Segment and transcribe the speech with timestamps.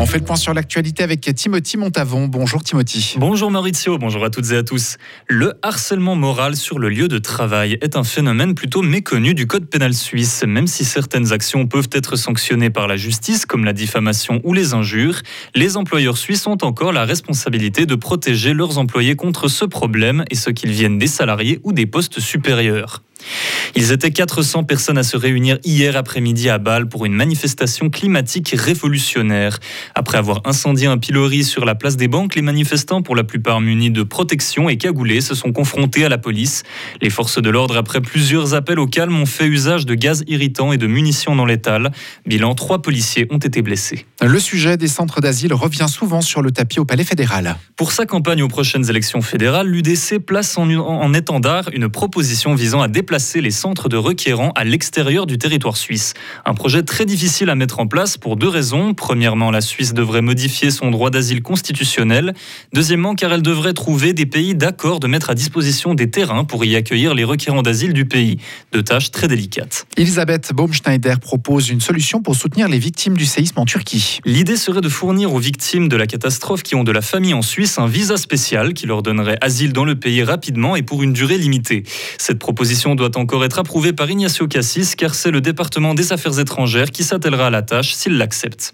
[0.00, 2.26] On fait le point sur l'actualité avec Timothy Montavon.
[2.26, 3.14] Bonjour Timothy.
[3.16, 4.96] Bonjour Maurizio, bonjour à toutes et à tous.
[5.28, 9.66] Le harcèlement moral sur le lieu de travail est un phénomène plutôt méconnu du code
[9.66, 14.40] pénal suisse, même si certaines actions peuvent être sanctionnées par la justice, comme la diffamation
[14.42, 15.20] ou les injures.
[15.54, 20.34] Les employeurs suisses ont encore la responsabilité de protéger leurs employés contre ce problème, et
[20.34, 23.02] ce qu'ils viennent des salariés ou des postes supérieurs.
[23.76, 28.54] Ils étaient 400 personnes à se réunir hier après-midi à Bâle pour une manifestation climatique
[28.56, 29.58] révolutionnaire.
[29.94, 33.60] Après avoir incendié un pilori sur la place des banques, les manifestants, pour la plupart
[33.60, 36.62] munis de protection et cagoulés, se sont confrontés à la police.
[37.00, 40.72] Les forces de l'ordre, après plusieurs appels au calme, ont fait usage de gaz irritant
[40.72, 41.90] et de munitions non létales.
[42.26, 44.06] Bilan, trois policiers ont été blessés.
[44.22, 47.56] Le sujet des centres d'asile revient souvent sur le tapis au Palais fédéral.
[47.76, 52.80] Pour sa campagne aux prochaines élections fédérales, l'UDC place en, en étendard une proposition visant
[52.80, 56.14] à déplacer les centres de requérants à l'extérieur du territoire suisse.
[56.44, 58.92] Un projet très difficile à mettre en place pour deux raisons.
[58.92, 62.34] Premièrement, la Suisse devrait modifier son droit d'asile constitutionnel.
[62.72, 66.64] Deuxièmement, car elle devrait trouver des pays d'accord de mettre à disposition des terrains pour
[66.64, 68.38] y accueillir les requérants d'asile du pays.
[68.72, 69.86] Deux tâches très délicates.
[69.96, 74.18] Elisabeth Baumschneider propose une solution pour soutenir les victimes du séisme en Turquie.
[74.24, 77.42] L'idée serait de fournir aux victimes de la catastrophe qui ont de la famille en
[77.42, 81.12] Suisse un visa spécial qui leur donnerait asile dans le pays rapidement et pour une
[81.12, 81.84] durée limitée.
[82.18, 86.14] Cette proposition doit doit encore être approuvé par Ignacio Cassis, car c'est le département des
[86.14, 88.72] Affaires étrangères qui s'attellera à la tâche s'il l'accepte.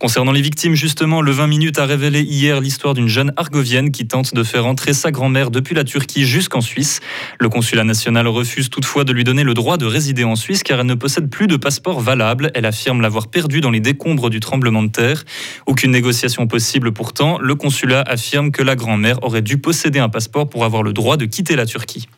[0.00, 4.08] Concernant les victimes, justement, le 20 minutes a révélé hier l'histoire d'une jeune argovienne qui
[4.08, 7.00] tente de faire entrer sa grand-mère depuis la Turquie jusqu'en Suisse.
[7.38, 10.80] Le consulat national refuse toutefois de lui donner le droit de résider en Suisse car
[10.80, 12.50] elle ne possède plus de passeport valable.
[12.54, 15.24] Elle affirme l'avoir perdu dans les décombres du tremblement de terre.
[15.66, 17.38] Aucune négociation possible pourtant.
[17.38, 21.16] Le consulat affirme que la grand-mère aurait dû posséder un passeport pour avoir le droit
[21.16, 22.08] de quitter la Turquie.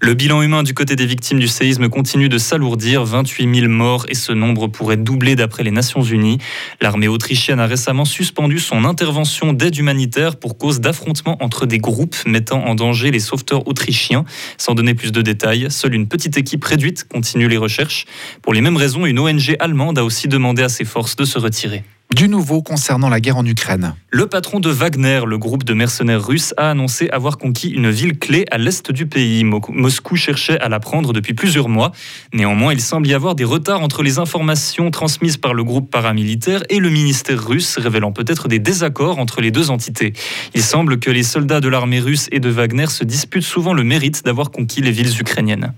[0.00, 4.06] Le bilan humain du côté des victimes du séisme continue de s'alourdir, 28 000 morts
[4.08, 6.38] et ce nombre pourrait doubler d'après les Nations Unies.
[6.80, 12.16] L'armée autrichienne a récemment suspendu son intervention d'aide humanitaire pour cause d'affrontements entre des groupes
[12.26, 14.24] mettant en danger les sauveteurs autrichiens.
[14.56, 18.06] Sans donner plus de détails, seule une petite équipe réduite continue les recherches.
[18.40, 21.40] Pour les mêmes raisons, une ONG allemande a aussi demandé à ses forces de se
[21.40, 21.82] retirer.
[22.14, 23.94] Du nouveau concernant la guerre en Ukraine.
[24.10, 28.18] Le patron de Wagner, le groupe de mercenaires russes, a annoncé avoir conquis une ville
[28.18, 29.44] clé à l'est du pays.
[29.44, 31.92] Moscou cherchait à la prendre depuis plusieurs mois.
[32.32, 36.62] Néanmoins, il semble y avoir des retards entre les informations transmises par le groupe paramilitaire
[36.70, 40.14] et le ministère russe, révélant peut-être des désaccords entre les deux entités.
[40.54, 43.84] Il semble que les soldats de l'armée russe et de Wagner se disputent souvent le
[43.84, 45.74] mérite d'avoir conquis les villes ukrainiennes.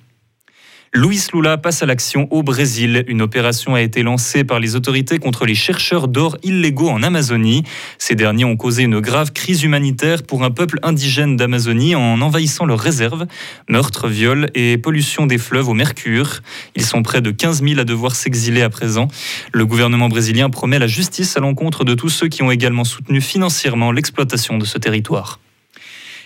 [0.93, 3.05] Luis Lula passe à l'action au Brésil.
[3.06, 7.62] Une opération a été lancée par les autorités contre les chercheurs d'or illégaux en Amazonie.
[7.99, 12.67] Ces derniers ont causé une grave crise humanitaire pour un peuple indigène d'Amazonie en envahissant
[12.67, 13.27] leurs réserves.
[13.69, 16.41] Meurtres, viols et pollution des fleuves au mercure.
[16.75, 19.07] Ils sont près de 15 000 à devoir s'exiler à présent.
[19.53, 23.21] Le gouvernement brésilien promet la justice à l'encontre de tous ceux qui ont également soutenu
[23.21, 25.39] financièrement l'exploitation de ce territoire.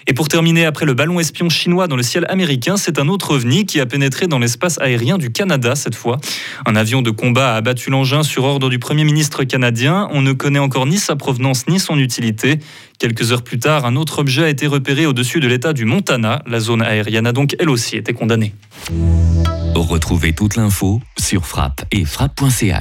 [0.06, 3.34] Et pour terminer, après le ballon espion chinois dans le ciel américain, c'est un autre
[3.34, 6.18] ovni qui a pénétré dans l'espace aérien du Canada cette fois.
[6.66, 10.08] Un avion de combat a abattu l'engin sur ordre du Premier ministre canadien.
[10.12, 12.58] On ne connaît encore ni sa provenance ni son utilité.
[12.98, 16.42] Quelques heures plus tard, un autre objet a été repéré au-dessus de l'État du Montana.
[16.46, 18.54] La zone aérienne a donc elle aussi été condamnée.
[19.74, 22.72] Retrouvez toute l'info sur frappe et frappe.ch.